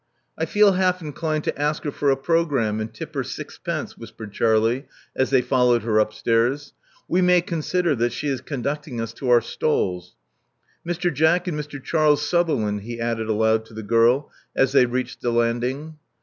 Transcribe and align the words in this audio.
I 0.35 0.45
feel 0.45 0.71
half 0.71 0.99
inclined 1.03 1.43
to 1.43 1.61
ask 1.61 1.83
her 1.83 1.91
for 1.91 2.09
a 2.09 2.17
programme, 2.17 2.79
and 2.79 2.91
tip 2.91 3.13
her 3.13 3.23
sixpence," 3.23 3.95
whispered 3.99 4.33
Charlie, 4.33 4.87
as 5.15 5.29
they 5.29 5.43
followed 5.43 5.83
her 5.83 5.99
upstairs. 5.99 6.73
We 7.07 7.21
may 7.21 7.39
consider 7.41 7.93
that 7.93 8.11
she 8.11 8.27
is 8.27 8.41
conducting 8.41 8.99
us 8.99 9.13
to 9.13 9.29
our 9.29 9.41
stalls. 9.41 10.15
Mr. 10.83 11.13
Jack 11.13 11.47
and 11.47 11.55
Mr. 11.55 11.79
Charles 11.79 12.27
Sutherland," 12.27 12.81
he 12.81 12.99
added 12.99 13.29
aloud 13.29 13.63
to 13.67 13.75
the 13.75 13.83
girl 13.83 14.31
as 14.55 14.71
they 14.71 14.87
reached 14.87 15.21
the 15.21 15.29
landing. 15.31 15.99